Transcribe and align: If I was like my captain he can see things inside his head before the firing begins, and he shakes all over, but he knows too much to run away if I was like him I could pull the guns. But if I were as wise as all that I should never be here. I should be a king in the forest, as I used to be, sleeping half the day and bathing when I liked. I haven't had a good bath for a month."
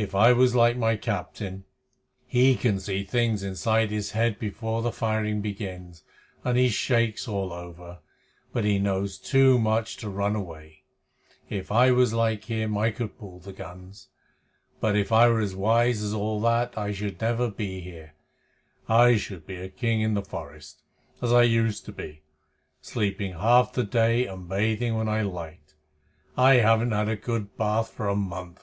If 0.00 0.14
I 0.14 0.32
was 0.32 0.54
like 0.54 0.76
my 0.76 0.94
captain 0.96 1.64
he 2.24 2.54
can 2.54 2.78
see 2.78 3.02
things 3.02 3.42
inside 3.42 3.90
his 3.90 4.12
head 4.12 4.38
before 4.38 4.80
the 4.80 4.92
firing 4.92 5.40
begins, 5.40 6.04
and 6.44 6.56
he 6.56 6.68
shakes 6.68 7.26
all 7.26 7.52
over, 7.52 7.98
but 8.52 8.64
he 8.64 8.78
knows 8.78 9.18
too 9.18 9.58
much 9.58 9.96
to 9.96 10.08
run 10.08 10.36
away 10.36 10.84
if 11.50 11.72
I 11.72 11.90
was 11.90 12.12
like 12.12 12.44
him 12.44 12.78
I 12.78 12.92
could 12.92 13.18
pull 13.18 13.40
the 13.40 13.52
guns. 13.52 14.06
But 14.78 14.94
if 14.94 15.10
I 15.10 15.28
were 15.28 15.40
as 15.40 15.56
wise 15.56 16.00
as 16.00 16.14
all 16.14 16.40
that 16.42 16.78
I 16.78 16.92
should 16.92 17.20
never 17.20 17.50
be 17.50 17.80
here. 17.80 18.14
I 18.88 19.16
should 19.16 19.48
be 19.48 19.56
a 19.56 19.68
king 19.68 20.00
in 20.00 20.14
the 20.14 20.22
forest, 20.22 20.80
as 21.20 21.32
I 21.32 21.42
used 21.42 21.84
to 21.86 21.92
be, 21.92 22.22
sleeping 22.80 23.32
half 23.32 23.72
the 23.72 23.82
day 23.82 24.26
and 24.28 24.48
bathing 24.48 24.96
when 24.96 25.08
I 25.08 25.22
liked. 25.22 25.74
I 26.36 26.58
haven't 26.58 26.92
had 26.92 27.08
a 27.08 27.16
good 27.16 27.56
bath 27.56 27.88
for 27.90 28.06
a 28.08 28.14
month." 28.14 28.62